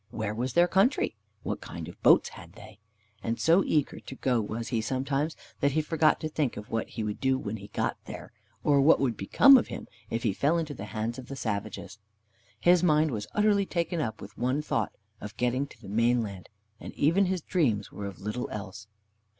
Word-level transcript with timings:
Where 0.09 0.33
was 0.33 0.53
their 0.53 0.67
country? 0.67 1.15
What 1.43 1.61
kind 1.61 1.87
of 1.87 2.01
boats 2.01 2.29
had 2.29 2.53
they? 2.53 2.79
And 3.21 3.39
so 3.39 3.63
eager 3.63 3.99
to 3.99 4.15
go 4.15 4.41
was 4.41 4.69
he 4.69 4.81
sometimes, 4.81 5.35
that 5.59 5.73
he 5.73 5.81
forgot 5.83 6.19
to 6.21 6.27
think 6.27 6.57
of 6.57 6.71
what 6.71 6.89
he 6.89 7.03
would 7.03 7.19
do 7.21 7.37
when 7.37 7.57
he 7.57 7.67
got 7.67 7.97
there, 8.05 8.31
or 8.63 8.81
what 8.81 8.99
would 8.99 9.15
become 9.15 9.57
of 9.59 9.67
him 9.67 9.87
if 10.09 10.23
he 10.23 10.33
fell 10.33 10.57
into 10.57 10.73
the 10.73 10.85
hands 10.85 11.19
of 11.19 11.27
the 11.27 11.35
savages. 11.35 11.99
His 12.59 12.81
mind 12.81 13.11
was 13.11 13.27
utterly 13.35 13.67
taken 13.67 14.01
up 14.01 14.21
with 14.21 14.33
the 14.33 14.41
one 14.41 14.63
thought 14.63 14.91
of 15.19 15.37
getting 15.37 15.67
to 15.67 15.79
the 15.79 15.87
mainland, 15.87 16.49
and 16.79 16.95
even 16.95 17.25
his 17.27 17.43
dreams 17.43 17.91
were 17.91 18.07
of 18.07 18.19
little 18.19 18.49
else. 18.49 18.87